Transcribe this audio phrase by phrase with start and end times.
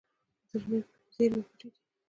[1.13, 1.67] زیرمې پټ دي.